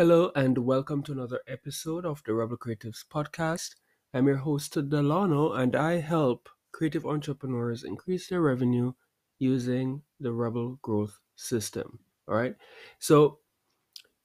Hello 0.00 0.32
and 0.34 0.56
welcome 0.56 1.02
to 1.02 1.12
another 1.12 1.40
episode 1.46 2.06
of 2.06 2.22
the 2.24 2.32
Rebel 2.32 2.56
Creatives 2.56 3.04
podcast. 3.06 3.74
I'm 4.14 4.28
your 4.28 4.38
host 4.38 4.72
Delano 4.88 5.52
and 5.52 5.76
I 5.76 6.00
help 6.00 6.48
creative 6.72 7.04
entrepreneurs 7.04 7.84
increase 7.84 8.26
their 8.26 8.40
revenue 8.40 8.94
using 9.38 10.00
the 10.18 10.32
Rebel 10.32 10.78
Growth 10.80 11.20
System. 11.36 11.98
All 12.26 12.34
right. 12.34 12.56
So 12.98 13.40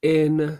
in 0.01 0.59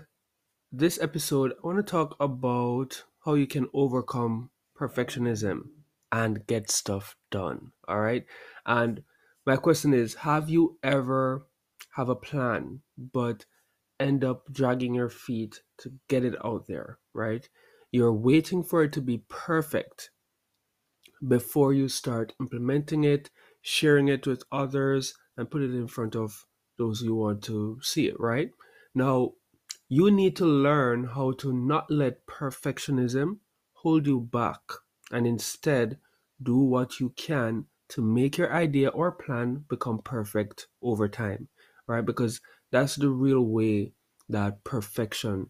this 0.70 1.02
episode, 1.02 1.54
I 1.64 1.66
want 1.66 1.78
to 1.78 1.90
talk 1.90 2.18
about 2.20 3.06
how 3.24 3.36
you 3.36 3.48
can 3.48 3.70
overcome 3.74 4.50
perfectionism 4.78 5.70
and 6.12 6.46
get 6.46 6.70
stuff 6.70 7.16
done. 7.32 7.72
All 7.88 8.02
right. 8.02 8.26
And 8.66 9.02
my 9.46 9.56
question 9.56 9.94
is, 9.94 10.16
have 10.16 10.50
you 10.50 10.78
ever 10.84 11.48
have 11.92 12.10
a 12.10 12.16
plan, 12.16 12.82
but 12.98 13.46
end 14.00 14.24
up 14.24 14.52
dragging 14.52 14.94
your 14.94 15.10
feet 15.10 15.62
to 15.80 15.92
get 16.08 16.24
it 16.24 16.36
out 16.44 16.68
there, 16.68 17.00
right? 17.14 17.48
You're 17.92 18.14
waiting 18.14 18.64
for 18.64 18.84
it 18.84 18.92
to 18.94 19.02
be 19.02 19.24
perfect 19.30 20.10
before 21.26 21.74
you 21.74 21.88
start 21.88 22.34
implementing 22.40 23.04
it, 23.04 23.30
sharing 23.62 24.08
it 24.08 24.28
with 24.28 24.44
others, 24.52 25.14
and 25.38 25.50
put 25.50 25.62
it 25.62 25.74
in 25.74 25.88
front 25.88 26.16
of 26.16 26.46
those 26.78 27.02
you 27.02 27.16
want 27.16 27.44
to 27.44 27.80
see 27.82 28.08
it, 28.08 28.20
right? 28.20 28.52
Now, 28.94 29.34
you 29.88 30.12
need 30.12 30.36
to 30.38 30.46
learn 30.46 31.06
how 31.06 31.32
to 31.34 31.54
not 31.54 31.90
let 31.90 32.26
perfectionism 32.26 33.38
hold 33.74 34.08
you 34.08 34.20
back 34.20 34.62
and 35.12 35.28
instead 35.28 35.98
do 36.42 36.58
what 36.58 37.00
you 37.00 37.10
can 37.12 37.66
to 37.90 38.02
make 38.02 38.38
your 38.38 38.52
idea 38.52 38.90
or 38.90 39.12
plan 39.12 39.64
become 39.70 40.00
perfect 40.00 40.68
over 40.82 41.08
time, 41.08 41.48
right? 41.88 42.06
Because 42.06 42.42
that's 42.76 42.96
the 42.98 43.10
real 43.10 43.42
way 43.42 43.94
that 44.30 44.64
perfection 44.64 45.48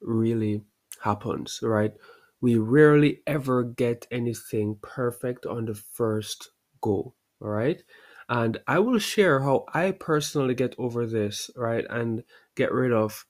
really 0.00 0.62
happens, 1.00 1.60
right? 1.62 1.92
We 2.40 2.56
rarely 2.56 3.20
ever 3.26 3.64
get 3.64 4.06
anything 4.10 4.78
perfect 4.80 5.44
on 5.44 5.66
the 5.66 5.74
first 5.74 6.50
go, 6.80 7.14
all 7.42 7.48
right? 7.48 7.82
And 8.28 8.58
I 8.66 8.78
will 8.78 8.98
share 8.98 9.40
how 9.40 9.64
I 9.74 9.90
personally 9.90 10.54
get 10.54 10.74
over 10.78 11.06
this, 11.06 11.50
right? 11.56 11.84
And 11.90 12.22
get 12.54 12.72
rid 12.72 12.92
of 12.92 13.26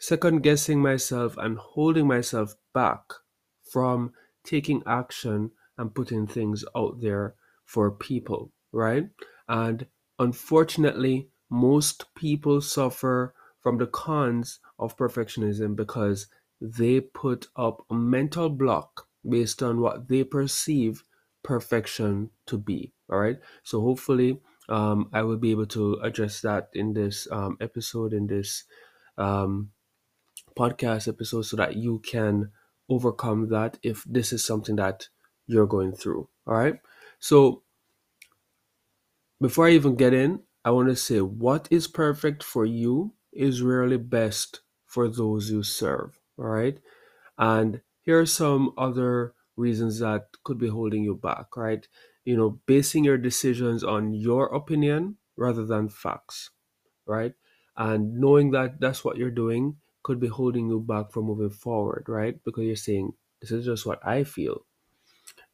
second 0.00 0.42
guessing 0.42 0.80
myself 0.80 1.36
and 1.36 1.58
holding 1.58 2.06
myself 2.06 2.54
back 2.72 3.02
from 3.70 4.12
taking 4.44 4.82
action 4.86 5.50
and 5.76 5.94
putting 5.94 6.26
things 6.26 6.64
out 6.74 7.00
there 7.00 7.34
for 7.64 7.90
people, 7.90 8.52
right? 8.72 9.08
And 9.48 9.86
unfortunately, 10.18 11.28
most 11.50 12.14
people 12.14 12.60
suffer 12.60 13.34
from 13.60 13.78
the 13.78 13.86
cons 13.86 14.60
of 14.78 14.96
perfectionism 14.96 15.74
because 15.76 16.26
they 16.60 17.00
put 17.00 17.48
up 17.56 17.84
a 17.90 17.94
mental 17.94 18.48
block 18.48 19.08
based 19.28 19.62
on 19.62 19.80
what 19.80 20.08
they 20.08 20.24
perceive 20.24 21.02
perfection 21.42 22.30
to 22.46 22.58
be. 22.58 22.92
All 23.10 23.18
right. 23.18 23.38
So 23.62 23.80
hopefully, 23.80 24.40
um, 24.68 25.08
I 25.12 25.22
will 25.22 25.36
be 25.36 25.52
able 25.52 25.66
to 25.66 25.94
address 26.02 26.40
that 26.40 26.70
in 26.74 26.92
this 26.92 27.28
um, 27.30 27.56
episode, 27.60 28.12
in 28.12 28.26
this 28.26 28.64
um, 29.16 29.70
podcast 30.58 31.08
episode, 31.08 31.42
so 31.42 31.56
that 31.56 31.76
you 31.76 32.00
can 32.00 32.50
overcome 32.88 33.48
that 33.48 33.78
if 33.82 34.04
this 34.04 34.32
is 34.32 34.44
something 34.44 34.76
that 34.76 35.08
you're 35.46 35.66
going 35.66 35.92
through. 35.92 36.28
All 36.46 36.54
right. 36.54 36.80
So 37.18 37.62
before 39.40 39.66
I 39.66 39.70
even 39.70 39.96
get 39.96 40.14
in, 40.14 40.40
I 40.66 40.70
want 40.70 40.88
to 40.88 40.96
say 40.96 41.20
what 41.20 41.68
is 41.70 41.86
perfect 41.86 42.42
for 42.42 42.66
you 42.66 43.14
is 43.32 43.62
rarely 43.62 43.98
best 43.98 44.62
for 44.84 45.06
those 45.06 45.48
you 45.48 45.62
serve. 45.62 46.18
All 46.36 46.46
right. 46.46 46.80
And 47.38 47.82
here 48.02 48.18
are 48.18 48.26
some 48.26 48.72
other 48.76 49.34
reasons 49.54 50.00
that 50.00 50.26
could 50.42 50.58
be 50.58 50.66
holding 50.68 51.04
you 51.04 51.14
back, 51.14 51.56
right? 51.56 51.86
You 52.24 52.36
know, 52.36 52.60
basing 52.66 53.04
your 53.04 53.16
decisions 53.16 53.84
on 53.84 54.12
your 54.12 54.46
opinion 54.46 55.18
rather 55.36 55.64
than 55.64 55.88
facts, 55.88 56.50
right? 57.06 57.34
And 57.76 58.18
knowing 58.18 58.50
that 58.50 58.80
that's 58.80 59.04
what 59.04 59.18
you're 59.18 59.30
doing 59.30 59.76
could 60.02 60.18
be 60.18 60.26
holding 60.26 60.68
you 60.68 60.80
back 60.80 61.12
from 61.12 61.26
moving 61.26 61.50
forward, 61.50 62.06
right? 62.08 62.42
Because 62.42 62.64
you're 62.64 62.74
saying, 62.74 63.12
this 63.40 63.52
is 63.52 63.66
just 63.66 63.86
what 63.86 64.04
I 64.04 64.24
feel. 64.24 64.66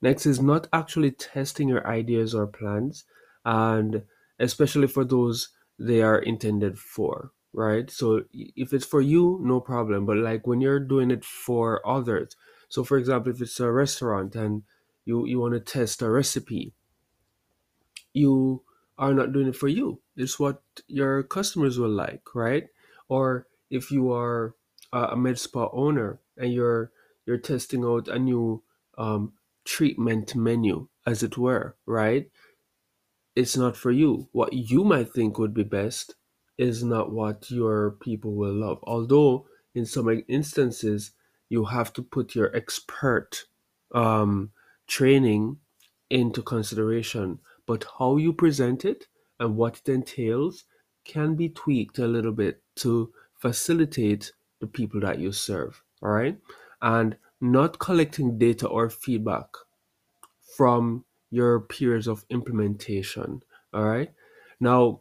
Next 0.01 0.25
is 0.25 0.41
not 0.41 0.69
actually 0.73 1.11
testing 1.11 1.69
your 1.69 1.87
ideas 1.87 2.35
or 2.35 2.47
plans, 2.47 3.05
and 3.45 4.05
especially 4.43 4.89
for 4.89 5.05
those 5.05 5.51
they 5.79 6.03
are 6.03 6.19
intended 6.19 6.79
for, 6.79 7.33
right? 7.53 7.91
So 7.91 8.25
if 8.33 8.73
it's 8.73 8.85
for 8.87 9.01
you, 9.01 9.41
no 9.43 9.61
problem. 9.61 10.07
But 10.07 10.19
like 10.19 10.47
when 10.47 10.61
you're 10.61 10.81
doing 10.81 11.11
it 11.11 11.25
for 11.25 11.87
others, 11.87 12.37
so 12.69 12.85
for 12.85 12.99
example, 12.99 13.33
if 13.33 13.41
it's 13.41 13.61
a 13.61 13.71
restaurant 13.71 14.35
and 14.37 14.65
you 15.05 15.27
you 15.27 15.41
want 15.41 15.55
to 15.55 15.61
test 15.61 16.03
a 16.03 16.11
recipe, 16.11 16.75
you 18.13 18.63
are 18.99 19.15
not 19.15 19.33
doing 19.33 19.49
it 19.49 19.57
for 19.57 19.69
you. 19.69 20.01
It's 20.17 20.39
what 20.39 20.63
your 20.87 21.23
customers 21.23 21.79
will 21.79 21.91
like, 21.91 22.35
right? 22.35 22.69
Or 23.09 23.47
if 23.71 23.91
you 23.91 24.13
are 24.13 24.55
a 24.93 25.17
med 25.17 25.39
spa 25.39 25.69
owner 25.73 26.21
and 26.37 26.53
you're 26.53 26.91
you're 27.27 27.39
testing 27.39 27.85
out 27.85 28.09
a 28.09 28.19
new 28.19 28.63
um, 28.99 29.33
treatment 29.65 30.35
menu, 30.35 30.89
as 31.07 31.23
it 31.23 31.39
were, 31.39 31.77
right? 31.87 32.31
It's 33.35 33.57
not 33.57 33.77
for 33.77 33.91
you. 33.91 34.29
What 34.33 34.53
you 34.53 34.85
might 34.85 35.13
think 35.13 35.39
would 35.39 35.55
be 35.55 35.63
best 35.65 36.15
is 36.59 36.85
not 36.85 37.13
what 37.13 37.51
your 37.51 37.93
people 37.93 38.35
will 38.35 38.53
love. 38.53 38.79
Although, 38.83 39.47
in 39.75 39.87
some 39.87 40.23
instances, 40.29 41.13
you 41.49 41.65
have 41.65 41.93
to 41.95 42.03
put 42.03 42.35
your 42.35 42.55
expert 42.55 43.45
um, 43.95 44.51
training 44.87 45.57
into 46.11 46.43
consideration, 46.43 47.39
but 47.67 47.87
how 47.99 48.17
you 48.17 48.33
present 48.33 48.85
it 48.85 49.07
and 49.41 49.57
what 49.57 49.81
it 49.85 49.91
entails 49.91 50.65
can 51.05 51.35
be 51.35 51.49
tweaked 51.49 51.99
a 51.99 52.07
little 52.07 52.33
bit 52.33 52.63
to 52.77 53.13
facilitate 53.35 54.33
the 54.61 54.67
people 54.67 55.01
that 55.01 55.19
you 55.19 55.33
serve. 55.33 55.83
All 56.03 56.11
right. 56.11 56.39
And 56.81 57.17
not 57.41 57.79
collecting 57.79 58.39
data 58.39 58.67
or 58.67 58.89
feedback 58.89 59.47
from 60.57 61.05
your 61.33 61.59
periods 61.59 62.07
of 62.07 62.25
implementation. 62.31 63.43
All 63.73 63.85
right. 63.85 64.13
Now, 64.61 65.01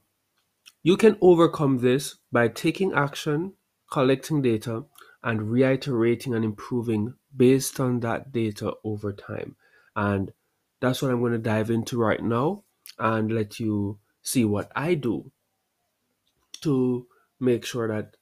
you 0.82 0.98
can 0.98 1.18
overcome 1.22 1.80
this 1.80 2.16
by 2.32 2.48
taking 2.48 2.94
action, 2.94 3.54
collecting 3.92 4.42
data, 4.42 4.86
and 5.22 5.52
reiterating 5.52 6.34
and 6.34 6.44
improving 6.44 7.14
based 7.36 7.80
on 7.80 8.00
that 8.00 8.32
data 8.32 8.74
over 8.84 9.12
time. 9.12 9.58
And 9.96 10.32
that's 10.80 11.02
what 11.02 11.12
I'm 11.12 11.20
going 11.20 11.34
to 11.34 11.38
dive 11.38 11.70
into 11.70 12.00
right 12.00 12.24
now 12.24 12.64
and 12.98 13.32
let 13.32 13.60
you 13.60 14.00
see 14.24 14.46
what 14.46 14.72
I 14.76 14.96
do 14.96 15.32
to 16.62 17.06
make 17.40 17.66
sure 17.66 17.88
that 17.90 18.16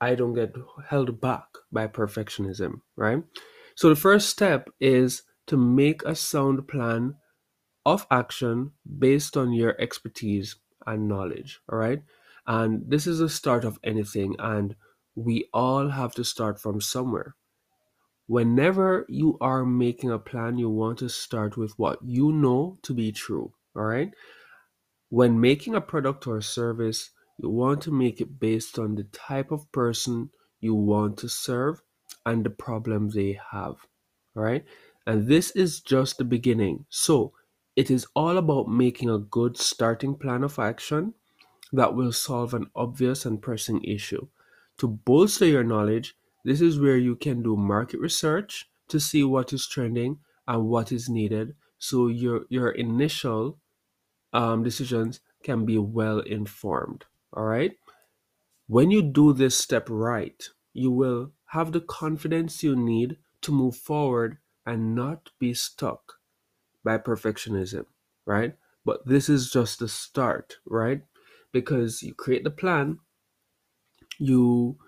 I 0.00 0.14
don't 0.14 0.34
get 0.34 0.56
held 0.88 1.20
back 1.20 1.44
by 1.70 1.88
perfectionism, 1.88 2.80
right? 2.96 3.22
So 3.74 3.90
the 3.90 3.96
first 3.96 4.30
step 4.30 4.70
is 4.80 5.22
to 5.46 5.58
make 5.58 6.02
a 6.04 6.14
sound 6.14 6.66
plan 6.66 7.16
of 7.86 8.06
action 8.10 8.72
based 8.98 9.36
on 9.36 9.52
your 9.52 9.80
expertise 9.80 10.56
and 10.86 11.08
knowledge. 11.08 11.60
All 11.70 11.78
right. 11.78 12.02
And 12.46 12.82
this 12.88 13.06
is 13.06 13.18
the 13.18 13.28
start 13.28 13.64
of 13.64 13.78
anything. 13.84 14.36
And 14.38 14.76
we 15.14 15.48
all 15.52 15.88
have 15.88 16.14
to 16.14 16.24
start 16.24 16.60
from 16.60 16.80
somewhere. 16.80 17.34
Whenever 18.26 19.06
you 19.08 19.36
are 19.40 19.64
making 19.64 20.10
a 20.10 20.18
plan, 20.18 20.56
you 20.56 20.70
want 20.70 20.98
to 20.98 21.08
start 21.08 21.56
with 21.56 21.78
what 21.78 21.98
you 22.04 22.32
know 22.32 22.78
to 22.82 22.94
be 22.94 23.12
true. 23.12 23.52
All 23.74 23.82
right. 23.82 24.12
When 25.08 25.40
making 25.40 25.74
a 25.74 25.80
product 25.80 26.26
or 26.26 26.40
service, 26.40 27.10
you 27.38 27.50
want 27.50 27.82
to 27.82 27.90
make 27.90 28.20
it 28.20 28.38
based 28.38 28.78
on 28.78 28.94
the 28.94 29.04
type 29.04 29.50
of 29.50 29.70
person 29.72 30.30
you 30.60 30.74
want 30.74 31.16
to 31.18 31.28
serve 31.28 31.82
and 32.24 32.44
the 32.44 32.50
problem 32.50 33.08
they 33.08 33.40
have. 33.50 33.76
All 34.36 34.42
right. 34.42 34.64
And 35.06 35.26
this 35.26 35.50
is 35.52 35.80
just 35.80 36.18
the 36.18 36.24
beginning. 36.24 36.84
So 36.88 37.32
it 37.80 37.90
is 37.90 38.06
all 38.14 38.36
about 38.36 38.68
making 38.68 39.08
a 39.08 39.18
good 39.18 39.56
starting 39.56 40.14
plan 40.14 40.44
of 40.44 40.58
action 40.58 41.14
that 41.72 41.94
will 41.94 42.12
solve 42.12 42.52
an 42.52 42.66
obvious 42.76 43.24
and 43.24 43.40
pressing 43.40 43.82
issue. 43.84 44.28
To 44.78 44.86
bolster 44.88 45.46
your 45.46 45.64
knowledge, 45.64 46.14
this 46.44 46.60
is 46.60 46.78
where 46.78 46.98
you 46.98 47.16
can 47.16 47.42
do 47.42 47.56
market 47.56 48.00
research 48.00 48.68
to 48.88 49.00
see 49.00 49.24
what 49.24 49.54
is 49.54 49.66
trending 49.66 50.18
and 50.46 50.68
what 50.68 50.92
is 50.92 51.08
needed 51.08 51.54
so 51.78 52.08
your 52.08 52.44
your 52.50 52.70
initial 52.70 53.58
um, 54.32 54.62
decisions 54.62 55.20
can 55.42 55.64
be 55.64 55.78
well 55.78 56.20
informed 56.20 57.06
all 57.32 57.44
right 57.44 57.72
when 58.66 58.90
you 58.90 59.02
do 59.02 59.32
this 59.32 59.56
step 59.56 59.88
right 59.88 60.50
you 60.74 60.90
will 60.90 61.32
have 61.46 61.72
the 61.72 61.80
confidence 61.80 62.62
you 62.62 62.76
need 62.76 63.16
to 63.40 63.52
move 63.52 63.76
forward 63.76 64.38
and 64.66 64.94
not 64.94 65.30
be 65.38 65.54
stuck 65.54 66.19
by 66.84 66.98
perfectionism, 66.98 67.86
right? 68.26 68.56
But 68.84 69.06
this 69.06 69.28
is 69.28 69.50
just 69.50 69.78
the 69.80 69.88
start, 69.88 70.58
right? 70.66 71.02
Because 71.52 72.02
you 72.02 72.14
create 72.14 72.44
the 72.44 72.50
plan, 72.50 73.00
you 74.18 74.78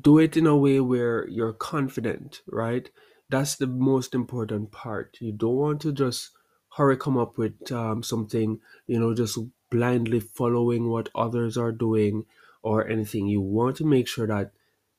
do 0.00 0.18
it 0.18 0.36
in 0.36 0.46
a 0.46 0.56
way 0.56 0.80
where 0.80 1.26
you're 1.28 1.52
confident, 1.52 2.42
right? 2.46 2.90
That's 3.28 3.56
the 3.56 3.66
most 3.66 4.14
important 4.14 4.70
part. 4.72 5.18
You 5.20 5.32
don't 5.32 5.56
want 5.56 5.80
to 5.82 5.92
just 5.92 6.30
hurry 6.76 6.96
come 6.96 7.16
up 7.16 7.38
with 7.38 7.70
um, 7.72 8.02
something, 8.02 8.60
you 8.86 8.98
know, 8.98 9.14
just 9.14 9.38
blindly 9.70 10.20
following 10.20 10.88
what 10.88 11.08
others 11.14 11.56
are 11.56 11.72
doing 11.72 12.24
or 12.62 12.86
anything. 12.88 13.26
You 13.26 13.40
want 13.40 13.76
to 13.76 13.84
make 13.84 14.08
sure 14.08 14.26
that 14.26 14.52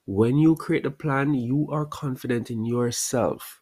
when 0.06 0.38
you 0.38 0.56
create 0.56 0.86
a 0.86 0.92
plan, 0.92 1.34
you 1.34 1.68
are 1.72 1.86
confident 1.86 2.50
in 2.50 2.66
yourself 2.66 3.59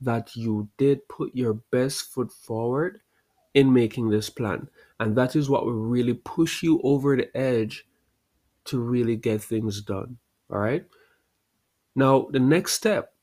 that 0.00 0.34
you 0.36 0.68
did 0.78 1.06
put 1.08 1.34
your 1.34 1.54
best 1.70 2.12
foot 2.12 2.32
forward 2.32 3.00
in 3.54 3.72
making 3.72 4.08
this 4.10 4.30
plan. 4.30 4.68
And 4.98 5.16
that 5.16 5.36
is 5.36 5.50
what 5.50 5.64
will 5.64 5.72
really 5.72 6.14
push 6.14 6.62
you 6.62 6.80
over 6.82 7.16
the 7.16 7.34
edge 7.36 7.86
to 8.66 8.80
really 8.80 9.16
get 9.16 9.42
things 9.42 9.80
done. 9.82 10.18
All 10.50 10.58
right. 10.58 10.84
Now, 11.96 12.28
the 12.30 12.38
next 12.38 12.74
step 12.74 13.14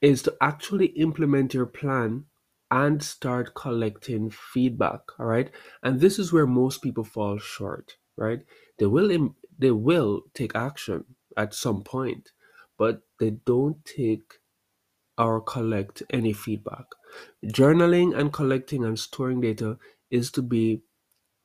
is 0.00 0.22
to 0.22 0.36
actually 0.40 0.86
implement 0.86 1.54
your 1.54 1.66
plan 1.66 2.24
and 2.70 3.02
start 3.02 3.54
collecting 3.54 4.30
feedback. 4.30 5.00
All 5.18 5.26
right. 5.26 5.50
And 5.82 6.00
this 6.00 6.18
is 6.18 6.32
where 6.32 6.46
most 6.46 6.82
people 6.82 7.04
fall 7.04 7.38
short, 7.38 7.96
right? 8.16 8.40
They 8.78 8.86
will, 8.86 9.10
im- 9.10 9.36
they 9.58 9.70
will 9.70 10.22
take 10.34 10.54
action 10.54 11.04
at 11.36 11.54
some 11.54 11.82
point, 11.82 12.32
but 12.76 13.02
they 13.18 13.30
don't 13.30 13.84
take 13.84 14.34
or 15.18 15.40
collect 15.40 16.02
any 16.10 16.32
feedback. 16.32 16.86
Journaling 17.44 18.16
and 18.16 18.32
collecting 18.32 18.84
and 18.84 18.98
storing 18.98 19.40
data 19.40 19.78
is 20.10 20.30
to 20.32 20.42
be 20.42 20.82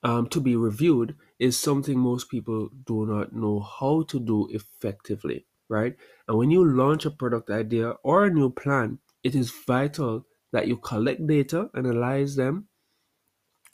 um, 0.04 0.28
to 0.30 0.42
be 0.42 0.56
reviewed 0.56 1.16
is 1.40 1.60
something 1.60 1.98
most 2.00 2.30
people 2.30 2.70
do 2.86 3.06
not 3.06 3.34
know 3.34 3.60
how 3.60 4.04
to 4.04 4.20
do 4.20 4.48
effectively, 4.52 5.48
right? 5.70 5.96
And 6.28 6.38
when 6.38 6.52
you 6.52 6.64
launch 6.66 7.06
a 7.06 7.12
product 7.12 7.50
idea 7.50 7.92
or 8.04 8.26
a 8.26 8.30
new 8.34 8.50
plan, 8.52 9.00
it 9.24 9.36
is 9.36 9.52
vital 9.52 10.26
that 10.52 10.68
you 10.68 10.78
collect 10.78 11.26
data, 11.28 11.70
analyze 11.76 12.36
them, 12.36 12.68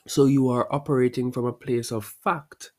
so 0.08 0.26
you 0.26 0.50
are 0.50 0.72
operating 0.74 1.32
from 1.32 1.46
a 1.46 1.54
place 1.54 1.92
of 1.92 2.06
fact 2.06 2.72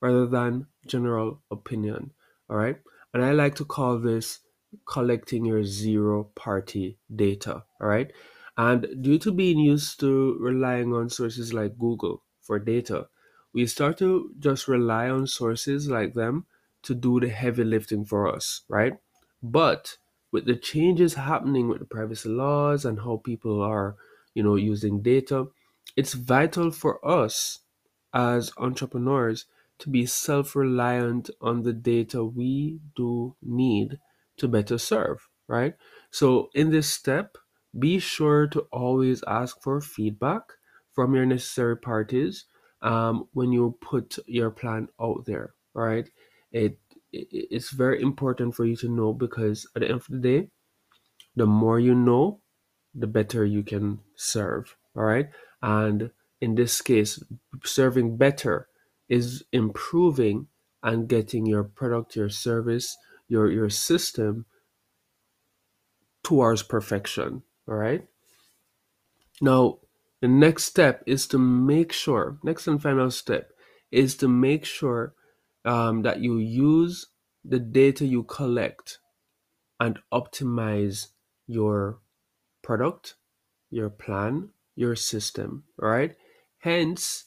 rather 0.00 0.26
than 0.26 0.68
general 0.86 1.42
opinion. 1.50 2.12
All 2.50 2.56
right. 2.56 2.80
And 3.14 3.24
I 3.24 3.32
like 3.32 3.54
to 3.56 3.64
call 3.64 3.98
this 3.98 4.40
collecting 4.86 5.44
your 5.44 5.64
zero 5.64 6.24
party 6.34 6.98
data. 7.14 7.64
All 7.80 7.88
right. 7.88 8.12
And 8.56 9.02
due 9.02 9.18
to 9.20 9.32
being 9.32 9.58
used 9.58 10.00
to 10.00 10.36
relying 10.38 10.92
on 10.92 11.08
sources 11.08 11.52
like 11.54 11.78
Google 11.78 12.22
for 12.40 12.58
data, 12.58 13.08
we 13.52 13.66
start 13.66 13.98
to 13.98 14.32
just 14.38 14.68
rely 14.68 15.08
on 15.08 15.26
sources 15.26 15.88
like 15.88 16.14
them 16.14 16.46
to 16.82 16.94
do 16.94 17.20
the 17.20 17.28
heavy 17.28 17.64
lifting 17.64 18.04
for 18.04 18.28
us. 18.28 18.62
Right. 18.68 18.98
But 19.42 19.96
with 20.30 20.44
the 20.46 20.56
changes 20.56 21.14
happening 21.14 21.68
with 21.68 21.80
the 21.80 21.84
privacy 21.86 22.28
laws 22.28 22.84
and 22.84 23.00
how 23.00 23.16
people 23.24 23.60
are, 23.62 23.96
you 24.34 24.42
know, 24.42 24.54
using 24.56 25.02
data, 25.02 25.48
it's 25.96 26.14
vital 26.14 26.70
for 26.70 27.04
us 27.06 27.60
as 28.12 28.52
entrepreneurs 28.56 29.46
to 29.78 29.88
be 29.88 30.06
self 30.06 30.54
reliant 30.54 31.30
on 31.40 31.62
the 31.62 31.72
data 31.72 32.24
we 32.24 32.80
do 32.94 33.34
need 33.42 33.98
to 34.40 34.48
better 34.48 34.78
serve, 34.78 35.28
right? 35.48 35.74
So, 36.10 36.50
in 36.54 36.70
this 36.70 36.88
step, 36.88 37.36
be 37.78 37.98
sure 37.98 38.46
to 38.48 38.60
always 38.72 39.22
ask 39.28 39.62
for 39.62 39.80
feedback 39.80 40.42
from 40.92 41.14
your 41.14 41.26
necessary 41.26 41.76
parties 41.76 42.46
um, 42.82 43.28
when 43.32 43.52
you 43.52 43.78
put 43.80 44.18
your 44.26 44.50
plan 44.50 44.88
out 45.00 45.24
there, 45.26 45.54
right? 45.74 46.08
It, 46.52 46.78
it 47.12 47.28
it's 47.30 47.70
very 47.70 48.02
important 48.02 48.54
for 48.54 48.64
you 48.64 48.76
to 48.76 48.88
know 48.88 49.12
because 49.12 49.68
at 49.76 49.80
the 49.80 49.88
end 49.88 50.00
of 50.00 50.06
the 50.08 50.18
day, 50.18 50.50
the 51.36 51.46
more 51.46 51.78
you 51.78 51.94
know, 51.94 52.40
the 52.94 53.06
better 53.06 53.44
you 53.44 53.62
can 53.62 54.00
serve. 54.16 54.76
All 54.96 55.04
right. 55.04 55.28
And 55.62 56.10
in 56.40 56.54
this 56.54 56.80
case, 56.80 57.22
serving 57.64 58.16
better 58.16 58.68
is 59.08 59.44
improving 59.52 60.48
and 60.82 61.08
getting 61.08 61.46
your 61.46 61.64
product, 61.64 62.16
your 62.16 62.30
service, 62.30 62.96
your 63.30 63.50
your 63.50 63.70
system 63.70 64.44
towards 66.22 66.62
perfection. 66.62 67.42
All 67.66 67.76
right. 67.76 68.06
Now, 69.40 69.78
the 70.20 70.28
next 70.28 70.64
step 70.64 71.02
is 71.06 71.26
to 71.28 71.38
make 71.38 71.92
sure, 71.92 72.36
next 72.42 72.66
and 72.66 72.82
final 72.82 73.10
step 73.10 73.52
is 73.90 74.16
to 74.16 74.28
make 74.28 74.66
sure 74.66 75.14
um, 75.64 76.02
that 76.02 76.20
you 76.20 76.36
use 76.36 77.06
the 77.42 77.58
data 77.58 78.04
you 78.04 78.24
collect 78.24 78.98
and 79.78 79.98
optimize 80.12 81.08
your 81.46 82.00
product, 82.62 83.14
your 83.70 83.88
plan, 83.88 84.50
your 84.76 84.94
system, 84.94 85.64
right? 85.78 86.16
Hence, 86.58 87.24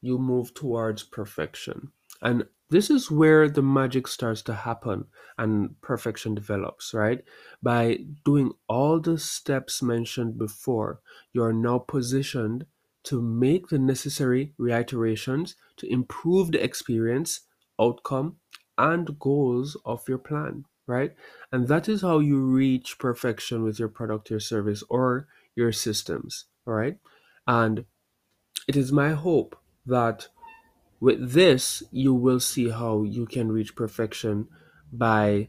you 0.00 0.18
move 0.18 0.54
towards 0.54 1.04
perfection. 1.04 1.92
And 2.22 2.44
this 2.70 2.90
is 2.90 3.10
where 3.10 3.48
the 3.48 3.62
magic 3.62 4.06
starts 4.06 4.42
to 4.42 4.54
happen 4.54 5.06
and 5.38 5.80
perfection 5.80 6.34
develops, 6.34 6.92
right? 6.92 7.24
By 7.62 7.98
doing 8.24 8.52
all 8.68 9.00
the 9.00 9.18
steps 9.18 9.82
mentioned 9.82 10.36
before, 10.36 11.00
you 11.32 11.42
are 11.42 11.52
now 11.52 11.78
positioned 11.78 12.66
to 13.04 13.22
make 13.22 13.68
the 13.68 13.78
necessary 13.78 14.52
reiterations 14.58 15.56
to 15.78 15.90
improve 15.90 16.52
the 16.52 16.62
experience, 16.62 17.40
outcome, 17.80 18.36
and 18.76 19.18
goals 19.18 19.76
of 19.84 20.06
your 20.08 20.18
plan, 20.18 20.64
right? 20.86 21.14
And 21.52 21.68
that 21.68 21.88
is 21.88 22.02
how 22.02 22.18
you 22.18 22.40
reach 22.40 22.98
perfection 22.98 23.62
with 23.62 23.78
your 23.78 23.88
product, 23.88 24.30
your 24.30 24.40
service, 24.40 24.82
or 24.90 25.26
your 25.56 25.72
systems, 25.72 26.46
all 26.66 26.74
right? 26.74 26.98
And 27.46 27.86
it 28.66 28.76
is 28.76 28.92
my 28.92 29.10
hope 29.10 29.56
that 29.86 30.28
with 31.00 31.32
this, 31.32 31.82
you 31.92 32.12
will 32.12 32.40
see 32.40 32.70
how 32.70 33.02
you 33.02 33.26
can 33.26 33.52
reach 33.52 33.76
perfection 33.76 34.48
by, 34.92 35.48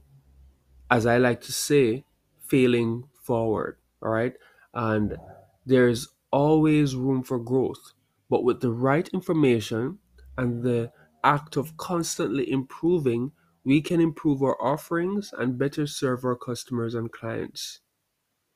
as 0.92 1.06
I 1.06 1.18
like 1.18 1.42
to 1.42 1.52
say, 1.52 2.06
failing 2.46 3.06
forward. 3.24 3.78
All 4.02 4.10
right. 4.10 4.34
And 4.74 5.18
there's 5.66 6.10
always 6.32 6.96
room 6.96 7.24
for 7.24 7.40
growth. 7.40 7.94
But 8.30 8.44
with 8.44 8.62
the 8.62 8.72
right 8.72 9.08
information 9.10 9.98
and 10.38 10.64
the 10.64 10.92
act 11.24 11.58
of 11.58 11.78
constantly 11.78 12.50
improving, 12.52 13.32
we 13.64 13.82
can 13.82 14.00
improve 14.00 14.42
our 14.42 14.56
offerings 14.62 15.34
and 15.38 15.58
better 15.58 15.88
serve 15.88 16.24
our 16.24 16.36
customers 16.36 16.94
and 16.94 17.12
clients. 17.12 17.80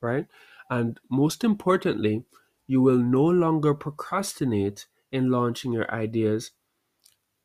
Right. 0.00 0.26
And 0.70 1.00
most 1.10 1.44
importantly, 1.44 2.24
you 2.66 2.80
will 2.80 2.98
no 2.98 3.24
longer 3.24 3.74
procrastinate 3.74 4.86
in 5.12 5.30
launching 5.30 5.72
your 5.72 5.90
ideas 5.92 6.52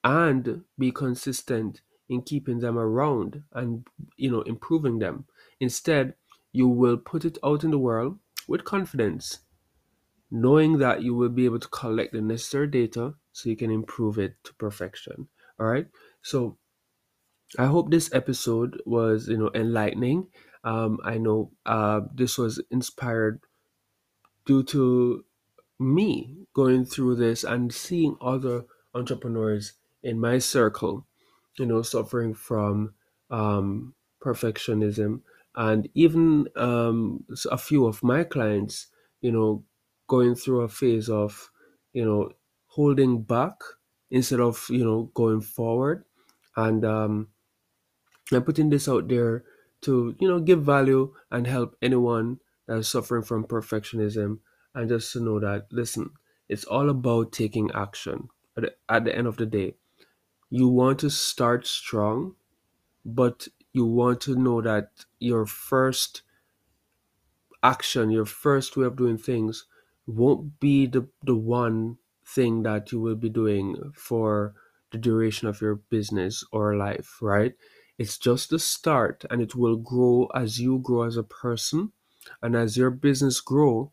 and 0.03 0.63
be 0.77 0.91
consistent 0.91 1.82
in 2.08 2.22
keeping 2.22 2.60
them 2.60 2.77
around 2.77 3.44
and 3.53 3.86
you 4.18 4.32
know 4.32 4.41
improving 4.41 5.00
them. 5.00 5.25
Instead 5.60 6.13
you 6.51 6.68
will 6.68 6.98
put 6.98 7.25
it 7.25 7.38
out 7.44 7.63
in 7.63 7.72
the 7.72 7.79
world 7.79 8.18
with 8.48 8.63
confidence 8.63 9.39
knowing 10.32 10.77
that 10.77 11.01
you 11.01 11.13
will 11.15 11.29
be 11.29 11.46
able 11.46 11.60
to 11.60 11.68
collect 11.70 12.13
the 12.13 12.22
necessary 12.22 12.68
data 12.68 13.13
so 13.32 13.50
you 13.50 13.56
can 13.56 13.72
improve 13.72 14.18
it 14.20 14.36
to 14.44 14.53
perfection. 14.56 15.27
All 15.60 15.68
right 15.68 15.88
so 16.22 16.58
i 17.58 17.65
hope 17.65 17.89
this 17.89 18.13
episode 18.13 18.82
was 18.86 19.27
you 19.27 19.38
know 19.38 19.50
enlightening. 19.53 20.27
Um, 20.63 21.00
i 21.03 21.18
know 21.18 21.51
uh, 21.65 22.01
this 22.13 22.38
was 22.38 22.62
inspired 22.70 23.41
due 24.46 24.63
to 24.63 25.25
me 25.79 26.36
going 26.53 26.86
through 26.86 27.15
this 27.15 27.44
and 27.44 27.74
seeing 27.74 28.18
other 28.20 28.65
entrepreneurs 28.94 29.74
in 30.03 30.20
my 30.20 30.38
circle, 30.38 31.08
you 31.58 31.65
know, 31.65 31.82
suffering 31.82 32.34
from 32.34 32.94
um, 33.29 33.94
perfectionism, 34.24 35.22
and 35.56 35.89
even 35.94 36.48
um, 36.56 37.25
a 37.51 37.58
few 37.58 37.86
of 37.86 38.03
my 38.03 38.24
clients, 38.24 38.88
you 39.22 39.32
know, 39.32 39.63
going 40.08 40.36
through 40.36 40.62
a 40.62 40.70
phase 40.70 41.10
of, 41.10 41.51
you 41.94 42.03
know, 42.06 42.32
holding 42.68 43.22
back 43.24 43.53
instead 44.12 44.39
of 44.39 44.65
you 44.70 44.84
know 44.84 45.12
going 45.13 45.41
forward, 45.41 46.06
and 46.56 46.86
um, 46.86 47.27
I'm 48.32 48.44
putting 48.44 48.70
this 48.70 48.88
out 48.88 49.08
there 49.08 49.44
to 49.82 50.15
you 50.20 50.27
know 50.27 50.39
give 50.39 50.63
value 50.63 51.13
and 51.32 51.48
help 51.48 51.75
anyone 51.82 52.39
that's 52.68 52.89
suffering 52.89 53.24
from 53.24 53.46
perfectionism. 53.46 54.39
And 54.75 54.88
just 54.88 55.12
to 55.13 55.20
know 55.20 55.39
that 55.39 55.68
listen 55.72 56.12
it's 56.48 56.63
all 56.65 56.89
about 56.89 57.32
taking 57.32 57.72
action 57.74 58.29
at 58.58 58.63
the, 58.63 58.74
at 58.89 59.06
the 59.06 59.15
end 59.15 59.27
of 59.27 59.38
the 59.38 59.46
day 59.46 59.75
you 60.50 60.68
want 60.68 61.00
to 61.00 61.10
start 61.10 61.65
strong 61.68 62.36
but 63.06 63.48
you 63.74 63.86
want 63.86 64.22
to 64.22 64.36
know 64.36 64.62
that 64.62 65.06
your 65.20 65.46
first 65.46 66.24
action 67.63 68.10
your 68.10 68.25
first 68.25 68.75
way 68.77 68.86
of 68.86 68.96
doing 68.96 69.18
things 69.18 69.65
won't 70.08 70.60
be 70.60 70.86
the, 70.88 71.08
the 71.24 71.36
one 71.36 71.98
thing 72.25 72.63
that 72.63 72.91
you 72.91 73.00
will 73.00 73.15
be 73.15 73.29
doing 73.29 73.91
for 73.94 74.53
the 74.91 74.98
duration 74.98 75.48
of 75.48 75.62
your 75.62 75.75
business 75.75 76.44
or 76.51 76.75
life 76.75 77.18
right 77.22 77.53
It's 77.98 78.18
just 78.18 78.50
the 78.50 78.60
start 78.60 79.25
and 79.29 79.41
it 79.41 79.56
will 79.56 79.75
grow 79.77 80.27
as 80.34 80.60
you 80.60 80.79
grow 80.79 81.03
as 81.03 81.18
a 81.18 81.24
person 81.24 81.91
and 82.41 82.56
as 82.56 82.77
your 82.77 82.91
business 82.91 83.41
grow 83.41 83.91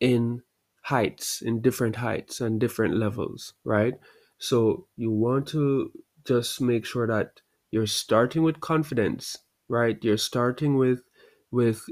in 0.00 0.42
heights, 0.84 1.42
in 1.42 1.60
different 1.60 1.96
heights 1.96 2.40
and 2.40 2.60
different 2.60 2.94
levels, 2.96 3.54
right? 3.64 3.94
So 4.38 4.86
you 4.96 5.10
want 5.10 5.48
to 5.48 5.92
just 6.26 6.60
make 6.60 6.84
sure 6.84 7.06
that 7.06 7.40
you're 7.70 7.86
starting 7.86 8.42
with 8.42 8.60
confidence, 8.60 9.36
right? 9.68 10.02
You're 10.02 10.16
starting 10.16 10.76
with 10.76 11.02
with 11.50 11.84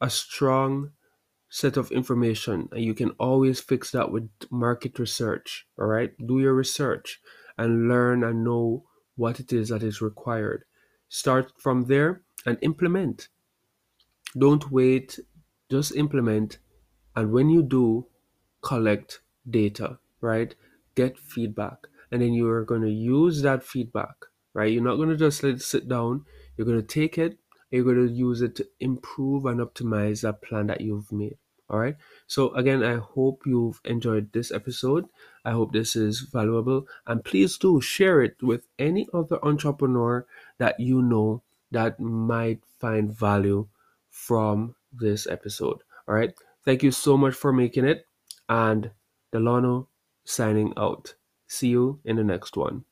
a 0.00 0.10
strong 0.10 0.92
set 1.48 1.76
of 1.76 1.92
information 1.92 2.68
and 2.72 2.82
you 2.82 2.94
can 2.94 3.10
always 3.12 3.60
fix 3.60 3.90
that 3.92 4.10
with 4.10 4.28
market 4.50 4.98
research 4.98 5.66
all 5.78 5.86
right? 5.86 6.12
Do 6.26 6.40
your 6.40 6.54
research 6.54 7.20
and 7.58 7.88
learn 7.88 8.24
and 8.24 8.44
know 8.44 8.84
what 9.16 9.38
it 9.40 9.52
is 9.52 9.68
that 9.68 9.82
is 9.82 10.02
required. 10.02 10.64
Start 11.08 11.52
from 11.58 11.84
there 11.86 12.22
and 12.44 12.58
implement. 12.62 13.28
Don't 14.36 14.70
wait 14.70 15.18
just 15.70 15.94
implement 15.96 16.58
and 17.16 17.32
when 17.32 17.48
you 17.50 17.62
do 17.62 18.06
collect 18.62 19.20
data 19.48 19.98
right 20.20 20.54
get 20.94 21.18
feedback 21.18 21.86
and 22.10 22.22
then 22.22 22.32
you 22.32 22.48
are 22.48 22.64
going 22.64 22.82
to 22.82 22.90
use 22.90 23.42
that 23.42 23.62
feedback 23.62 24.14
right? 24.54 24.72
You're 24.72 24.84
not 24.84 24.96
going 24.96 25.08
to 25.08 25.16
just 25.16 25.42
let 25.42 25.54
it 25.54 25.62
sit 25.62 25.88
down. 25.88 26.24
You're 26.56 26.66
going 26.66 26.80
to 26.80 26.86
take 26.86 27.18
it 27.18 27.38
you're 27.74 27.82
going 27.84 28.06
to 28.06 28.12
use 28.12 28.40
it 28.40 28.54
to 28.54 28.68
improve 28.78 29.46
and 29.46 29.58
optimize 29.58 30.22
that 30.22 30.40
plan 30.42 30.68
that 30.68 30.80
you've 30.80 31.10
made 31.10 31.36
all 31.68 31.78
right? 31.80 31.96
So 32.26 32.54
again 32.54 32.84
i 32.84 32.96
hope 32.96 33.42
you've 33.46 33.80
enjoyed 33.84 34.32
this 34.32 34.52
episode. 34.52 35.06
I 35.44 35.50
hope 35.50 35.72
this 35.72 35.96
is 35.96 36.20
valuable 36.20 36.86
and 37.06 37.24
please 37.24 37.58
do 37.58 37.80
share 37.80 38.22
it 38.22 38.36
with 38.42 38.68
any 38.78 39.08
other 39.12 39.44
entrepreneur 39.44 40.24
that 40.58 40.78
you 40.78 41.02
know 41.02 41.42
that 41.72 41.98
might 41.98 42.60
find 42.78 43.10
value 43.12 43.66
from 44.10 44.76
this 44.92 45.26
episode 45.26 45.82
all 46.06 46.14
right? 46.14 46.32
Thank 46.64 46.82
you 46.82 46.92
so 46.92 47.16
much 47.16 47.34
for 47.34 47.52
making 47.52 47.86
it 47.86 48.06
and 48.48 48.92
delano 49.32 49.88
signing 50.24 50.72
out. 50.76 51.14
See 51.46 51.68
you 51.68 52.00
in 52.04 52.16
the 52.16 52.24
next 52.24 52.56
one 52.56 52.84